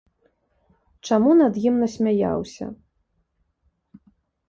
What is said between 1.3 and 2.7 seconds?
над ім насмяяўся?